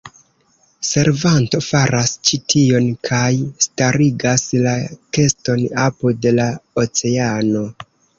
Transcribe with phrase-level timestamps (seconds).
[0.91, 3.27] Servanto faras ĉi tion kaj
[3.65, 4.73] starigas la
[5.19, 6.47] keston apud la
[6.85, 7.63] oceano.